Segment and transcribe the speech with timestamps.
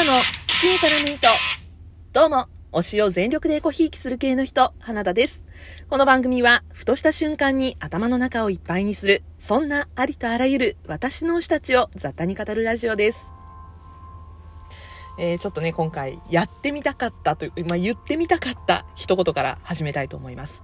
[0.00, 1.28] 田の口に絡む糸。
[2.14, 5.42] どうも、推しを全力でエコひいきする系の人、花田です。
[5.90, 13.26] この番組は、ふとした瞬間に頭の中をいっぱいにする、そんなありとあらゆる私の推したちを雑多に語るラジオです。
[15.18, 20.62] えー、ちょっとね、今回、やってみたかったという、まあ、言ってみたかった一言から始めたいと思います。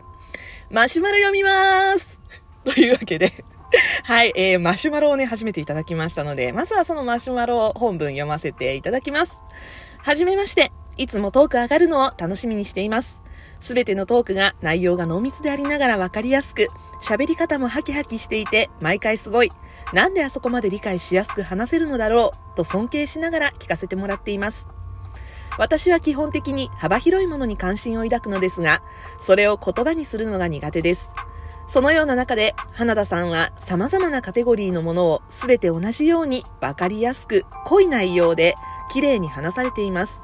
[0.71, 2.19] マシュマロ読みます
[2.65, 3.45] というわけで
[4.05, 9.33] はい、えー、マシュマロをね、初めていただきましたので、まずはそのマシュマロを本文読ませていただきます。
[9.99, 10.73] はじめまして。
[10.99, 13.21] いつもトーク上がるのを楽しみにしています。
[13.61, 16.69] すべてのトークが内容が濃密でありながらわかりやすく、
[17.03, 19.53] 喋り方もハキハキしていて、毎回すごい。
[19.93, 24.67] なんであそこまで理解しやすく話せるのだろう、と尊敬しながら聞かせてもらっています。
[25.59, 28.83] 私は基本的に幅広いものに関心を抱くのですが、
[29.21, 31.11] それを言葉にするのが苦手です。
[31.69, 38.55] そのような中で、花田さんは様々なカテゴリーのものを全て同じように分かりやすく濃い内容で
[38.91, 40.21] 綺麗に話されています。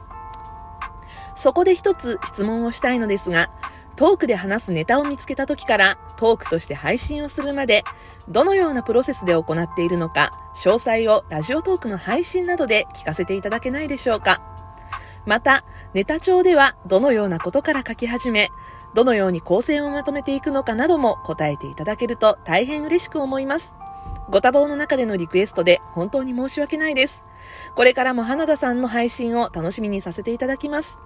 [1.35, 3.51] そこで一つ質問をしたいのですが、
[3.97, 7.85] トークで話すネタを見つけた時からトークとして配信をするまで、
[8.29, 14.41] どのようなプロセスで行っているのか、詳細をラジオトークの配信などで聞かせていただけないでしょうか。
[15.27, 18.51] また、ネタ帳ではどのようなことから書き始め、
[18.95, 23.75] どのように構成をまとめていくのかなども答えていただけると大変嬉しく思います。
[24.31, 27.23] ご多忙の中でのリクエストで本当に申し訳ないです。
[27.75, 30.99] これからも花田さんの配信を楽しみにさせていただきます。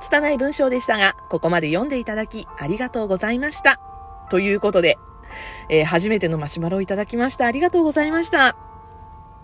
[0.00, 3.80] 拙い文章でしたが、ここまで読んでいただきありがとうございました。
[4.30, 4.98] ということで、
[5.68, 7.46] えー、初めてのマシュマロをいただきました。
[7.46, 8.69] ありがとうございました。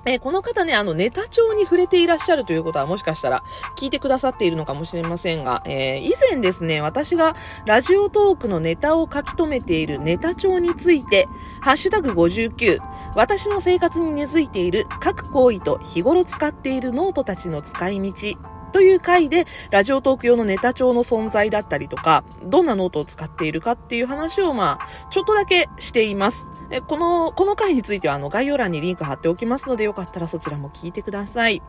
[0.09, 3.43] えこの方ね、あの、ネタ帳に触れていらっしゃるということはもしかしたら
[3.77, 7.35] 聞いてくださっているのかもしれませんが、えー、以前ですね、私が
[7.67, 11.27] ラジオトークのネタを書き留めているネタ帳について、
[11.61, 12.79] ハッシュタグ59、
[13.17, 18.39] 私の生活に根付いている書く行為と日頃使っているノートたちの使い道
[18.73, 26.47] という回で、 Radiotalk 用のネタ帳の存在だったりとか、どんなノートを使っているかっていう話を、まあ、ちょっとだけしています。
[26.69, 31.63] でこの、この回については、あの、概要欄にリンク貼っておきますので、よかったらそちらも聞いてください。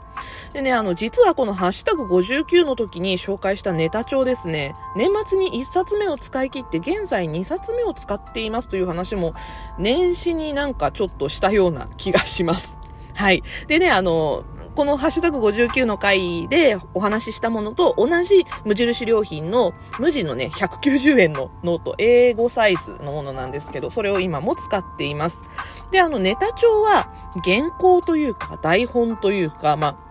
[0.53, 9.33] でね、あの、実はこのハッシュタグ59の時に紹介したネタ帳ですね、年末に1冊目を使い切って、現在2冊目を使っていますという話も、
[9.77, 12.77] 年始になんかちょっとしたような気がします。
[13.13, 13.43] はい。
[13.67, 14.43] でね、あの、
[14.77, 25.41] このハッシュタグ59の回でお話ししたものと同じ無印良品の無地のね、190円のノート、 A5サイズのものなんですけど、それを今も使っています。
[25.89, 27.11] で、あの、ネタ帳は
[27.43, 30.06] 原稿というか台本というか、まあ、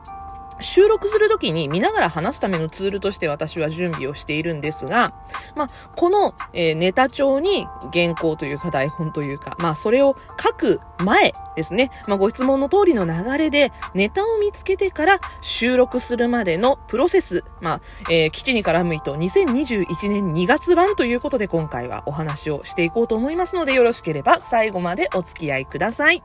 [0.61, 5.15] 収録するときに見ながら話すためのツールとして私は準備をしているんですが、
[5.55, 11.91] まあ、この、え、ネタ帳に原稿というか台本というか、まあ、それを書く前ですね。
[12.07, 17.81] まあ、ご質問の通りの流れで、ネタを見つけてから収録するまでのプロセス、まあ、
[18.11, 26.23] えー、基地に絡む糸2021年2月版ということで今回はお話をしていこうと思いますので、よろしければ最後までお付き合いください。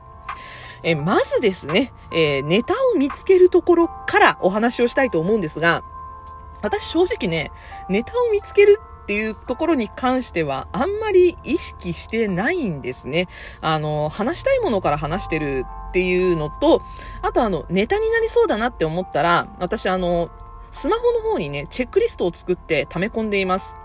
[0.82, 5.84] えまずですね、えー、ネタを見つけるところからお話をしたいと思うんですが、
[6.62, 7.50] 私正直ね、
[7.88, 13.28] ネタを見つけるっていうところに関してはあんまり意識してないんですね。
[13.60, 16.82] あの、話したいものから話してるっていうのと、
[17.20, 20.30] あとあの、ネタになりそうだなって思ったら、私あの、
[20.70, 23.76] スマホの方にね、チェックリストを作って溜め込んでいます。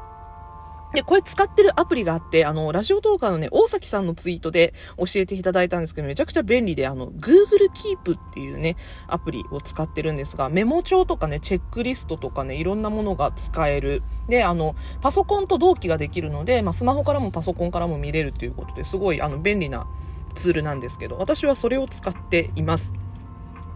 [0.97, 14.01] で、これ使ってるアプリがあって、あの、ラジオトーカーのね、大崎さんのツイートで教えていただいたんですけど、めちゃくちゃ便利で、あの、Google Keep っていうね、アプリを使ってるんですが、メモ帳とかね、チェックリストとかね、いろんなものが使える。
[14.27, 19.85] で、あの、パソコンと同期ができるので、まあ、スマホからもパソコンからも見れるということで、すごい、あの、便利な
[20.33, 22.91] ツールなんですけど、私はそれを使っています。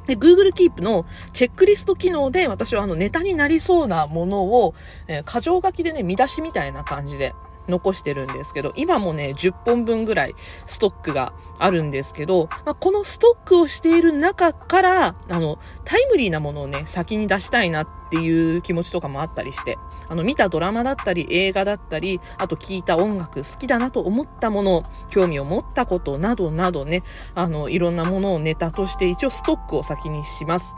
[0.06, 4.73] で、Google Keep のチェックリスト機能で私はあのネタになりそうなものを、
[5.07, 7.34] えー、箇条書きでね、見出しみたいな感じで
[7.68, 10.36] 残してるんですけど、今もね、10本分ぐらい
[10.66, 19.78] ストックがあるんですけど、まあ、このストックをしている中から、あの、タイムリーなものをね、先に出したいなっていう気持ちとかもあったりして、
[20.10, 27.04] あの、見たドラマだったり、映画だったり、あと聞いた音楽、好きだなと思ったもの、興味を持ったことなどなどね、
[27.36, 30.75] あの、いろんなものをネタとして一応ストックを先にします。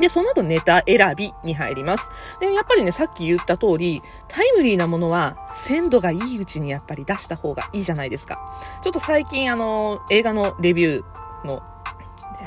[0.00, 2.08] で、その後ネタ選びに入ります。
[2.40, 8.38] で、やっぱりね、さっき言った通り、タイムリーなものは鮮度がいいうちにやっぱり出した方がいいじゃないですか。
[8.82, 11.62] ちょっと最近あの、映画のレビューの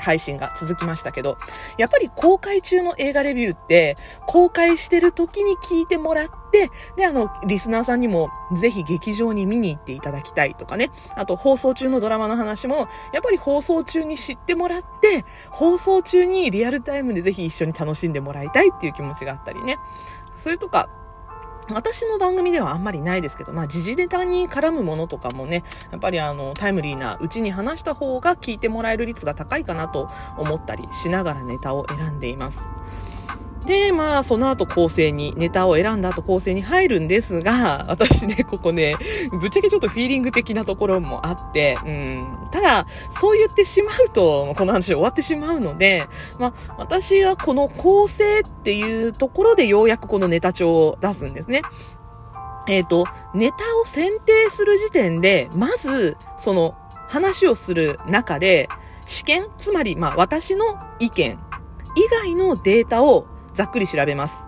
[0.04, 1.38] 配信が続きましたけど、
[1.78, 3.96] やっぱり公開中の映画レビューって、
[4.26, 8.28] 公開してる時に聞いてもらって、で、あの、リスナーさんにも
[8.60, 10.90] ぜひ劇場に見に行っていただきたいとかね。
[11.16, 19.78] あと、放送中のドラマの話も、やっぱり放送中に知ってもらって、放送中にリアルタイムでぜひ一緒に楽しんでもらいたいっていう気持ちがあったりね。
[20.36, 20.88] それとか、
[21.70, 32.70] 私の番組ではあんまりないですけど、まあ、時事ネタに絡むものとかもね、やっぱりあの、タイムリーなうちに話した方が聞いてもらえる率が高いかなと思ったりしながらネタを選んでいます。
[33.66, 38.96] で、まあ、その後構成に、ネタを選んだ後構成に入るんですが、 私ね、ここね、
[39.40, 42.26] ぶっちゃけちょっとフィーリング的なところもあって、うん。
[42.52, 42.86] ただ、
[43.18, 46.06] そう言ってしまうと、この話終わってしまうので、
[46.38, 51.62] まあ、私はこの構成っていうところでようやくこのネタ帳を出すんですね。
[52.66, 56.74] えっ、ー、と、ネタを選定する時点で、まず、その、
[57.08, 58.68] 話をする中で、
[59.06, 61.38] 試験、つまり、まあ、私の意見
[61.94, 64.43] 以外のデータをざっくり調べます。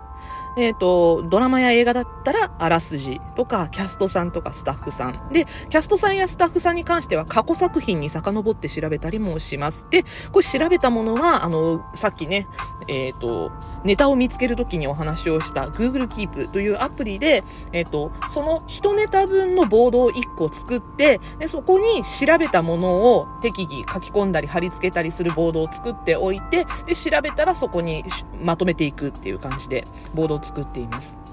[0.57, 5.29] えっ、ー、と、ドラマや映画だったら、あらすじとか、キャストさんとかスタッフさん。
[5.31, 9.85] で、キャストさんやスタッフさんに関しては、過去作品に遡って調べたりもします。
[9.89, 12.47] で、これ調べたものは、あの、さっきね、
[12.87, 13.51] えっ、ー、と、
[13.83, 28.03] ネタを見つけるときにお話をした Google Keep というアプリで、えっ、ー、と、その一ネタ分のボードを1個作って、で、そこに調べたものを適宜書き込んだり貼り付けたりするボードを作っておいて、で、調べたらそこに
[28.43, 31.26] まとめていくっていう感じで、ボードを作っています。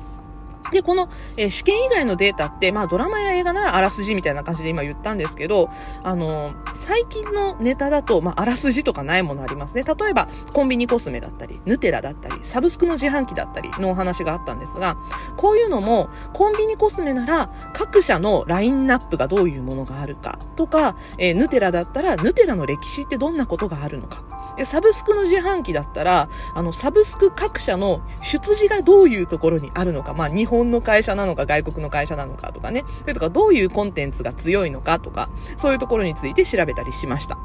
[0.73, 5.71] で、この、えー、試験以外のデータって、まあドラマや映画ならあらすじみたいな感じで今言ったんですけど、
[6.03, 9.83] あのー、最近のネタだと、まああらすじとかないものありますね。
[9.83, 14.97] 例えば、コンビニコスメだったり、ヌテラだったり、サブスクの自販機だったりのお話があったんですが、
[15.37, 24.23] こういうのも、コンビニコスメなら各社のラインナップがどういうものがあるかとか、えー、ヌテラだったら、ヌテラの歴史ってどんなことがあるのか。
[24.57, 37.39] で、サブスクの自販機だったら、あの、サブスク各社の出自がどういうところにあるのか、まあ、日本本の会社なのか外国の会社なのかとかね、それとかどういうコンテンツが強いのかとか、そういうところについて調べたりしました。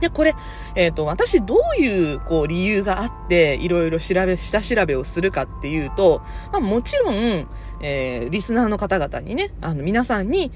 [0.00, 0.34] で、これ、
[0.74, 6.20] えっ、ー、と、私どういう、こう、理由があって、いろいろ調べ、下調べをするかっていうと、
[6.52, 7.46] まあもちろん、
[7.80, 10.50] えー、リスナーの方々にね、あの、皆さんに、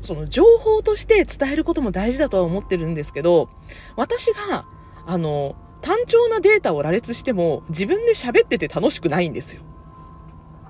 [0.00, 3.50] その情報として伝えることも大事だとは思ってるんですけど、
[3.96, 4.64] 私が、
[5.06, 9.62] あの、単調なデータを羅列しても自分で喋ってて楽しくないんですよ。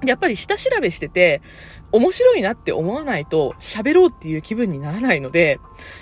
[0.04, 1.42] やっぱり下調べしてて、
[1.92, 5.58] 面白いなって思わないと喋ろうっていう気分にならないので、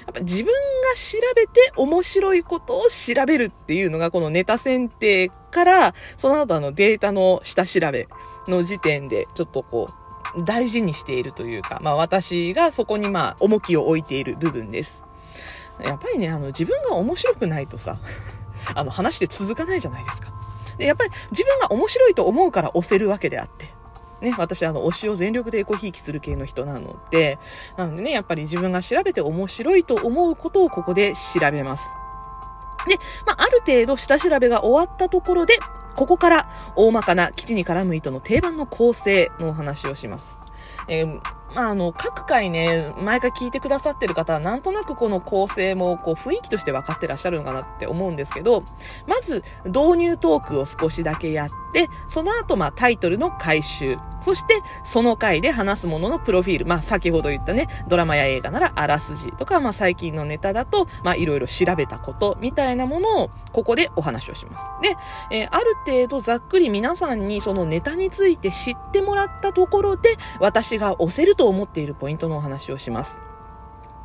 [0.06, 0.52] やっぱ自分が
[0.94, 8.08] 調べて面白いことを調べるっていうのがこのネタ選定から、その後あのデータの下調べ
[8.48, 9.86] の時点でちょっとこ
[10.36, 15.02] う、大事にしているというか、まあ私がそこにまあ重きを置いている部分です。
[15.82, 17.98] やっぱりね、あの、自分が面白くないとさ、
[18.74, 20.32] あの、話で続かないじゃないですか。
[20.76, 23.77] で、やっぱり自分が面白いと思うから押せるわけであって。
[24.20, 27.38] ね、私、あの、推しを全力でエコひいきする系の人なので、
[27.76, 31.86] なのでね、やっぱり自分が調べて面白いと思うことをここで調べます。
[32.88, 35.58] で、まあ、ある程度下調べが終わったところで、
[35.94, 40.38] ここから大まかな基地に絡む糸の定番の構成のお話をします。
[40.88, 41.20] えー、
[41.58, 48.62] あ、あの、各回ね、毎回聞いてくださってる方は、なんとなくこの構成も、こう、雰囲気として分かってらっしゃるのかなって思うんですけど、
[49.06, 53.96] まず、導入トークを少しだけやって、その後、まあ、タイトルの回収。
[54.20, 56.66] そして、その回で話すもののプロフィール。
[56.66, 64.64] まあ、先ほど言ったね、ドラマや映画ならあらすじとか、まあ、最近のネタだと、まあ、いろいろ調べたことみたいなものを、ここでお話をします。
[64.82, 64.96] で、
[65.30, 73.22] えー、ある程度ざっくり皆さんにそのネタについて知ってもらったところで、私が押せるとと思っているポイントのお話をします。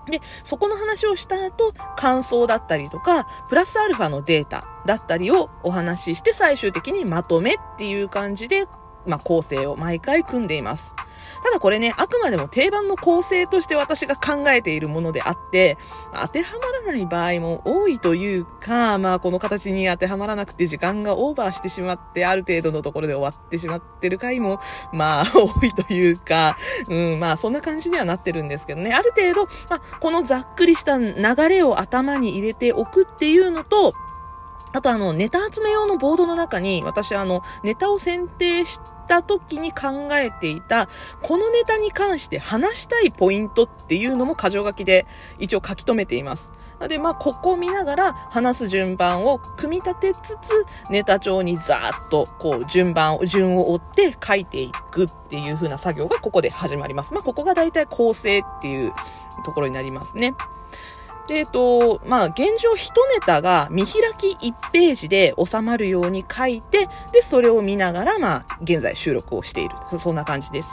[0.10, 8.66] で、そこの話をした後、感想だったりとか、プラスアルファのデータだったりをお話しして最終的にまとめっていう感じで、
[9.06, 10.96] まあ、構成を毎回組んでいます。
[11.44, 15.78] ただこれね、あくまでも定番の構成として私が考えているものであって、
[16.14, 24.60] 当てはまらない場合も多いというか、まあこの形に当てはまらなくて時間がオーバーしてしまって、ある程度のところで終わってしまってる回も、
[24.92, 31.14] まあ多いというか、うん、まあそんな感じにはなってるんですけどね、ある程度、まあこのざっくりした流
[31.50, 33.94] れを頭に入れておくっていうのと、
[34.74, 40.90] あとあの、ネタ集め用のボードの中に、私あの、ネタを選定した時に考えていた、
[41.22, 45.06] このネタに関して話したいポイントっていうのも箇条書きで
[45.38, 46.52] 一応書き留めています。
[46.88, 57.14] で、まあ、ここを見ながら話す順番を組み立てつつ、ネタ帳にザーッと、こう、順番を、順を追って書いていくっていう風な作業がここで始まります。
[57.14, 58.94] まあ、ここが大体構成っていう
[59.46, 60.34] ところになりますね。
[61.28, 69.76] で、えっと、まあ、現状一ネタが見開き1ページで収まるように書いて、で、それを見ながら、まあ、現在収録をしている。
[70.00, 70.70] そんな感じです。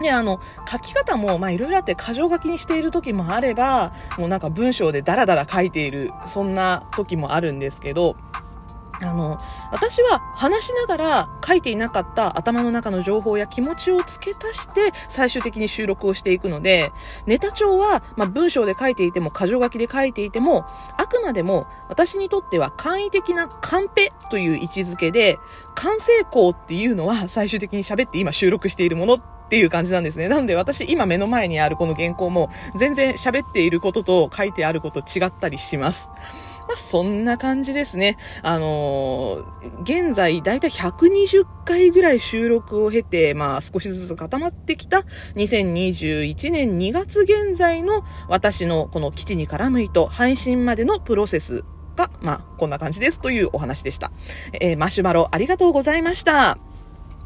[0.00, 8.16] で、あの、書き方も、まあ、いろいろあって、箇条書きにしている時もあれば、もうなんか文章でダラダラ書いている、そんな時もあるんですけど、
[9.02, 9.38] あの、
[9.70, 16.92] 私は話しながら書いていなかった頭の中の情報や気持ちを付け足して最終的に収録をしていくので、
[17.26, 20.64] ネタ帳は、まあ、文章で書いていても、箇条書きで書いていても、
[20.96, 25.38] あくまでも私にとっては簡易的なカンペという位置づけで、
[25.74, 29.20] 完成項っていうのは最終的に喋って今収録しているものっ
[29.52, 30.28] ていう感じなんですね。
[30.28, 36.08] なので私今目の前にあるこの原稿も全然喋っていることと書いてあること違ったりします。
[36.72, 38.16] まあ、そんな感じですね。
[38.42, 51.62] あのー、現在、だいたい120回ぐらい収録を経て、まあ、少しずつ固まってきた2021年2月現在の私のこの基地に絡む糸配信までのプロセス
[51.94, 54.10] が、まあ、こんな感じですというお話でした。
[54.58, 56.71] えー、マシュマロありがとうございました。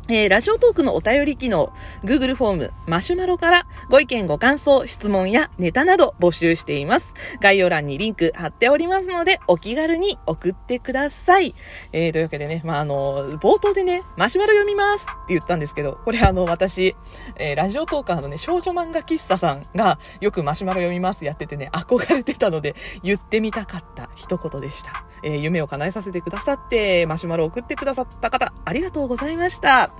[0.08, 1.72] えー、ラジオトークのお便り機能、
[2.04, 7.12] Google フォーム、マシュマロからご意見ご感想、質問やネタなど募集しています。
[7.40, 11.56] 概要欄にリンク貼っておりますので、お気軽に送ってください。
[11.92, 16.94] えー、というわけでね、まあ、あの、冒頭でね、マシュマロ読みますって言ったんですけど、これあの、私、
[17.36, 25.04] えー、ラジオトーカーのね、少女漫画喫茶さんがよくマシュマロ読みますやっててね、憧れてたので、言ってみたかった一言でした。
[25.23, 29.90] えー、夢を叶えさせてくださって、マシュマロを送ってくださった方、ありがとうございました。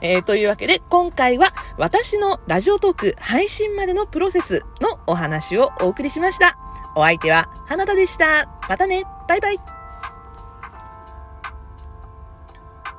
[0.00, 6.58] えー、というわけで、今回は私のラジオトーク配信までのプロセスのお話をお送りしました。
[6.94, 8.48] お相手は花田でした。
[8.68, 9.04] またね。
[9.28, 9.81] バイバイ。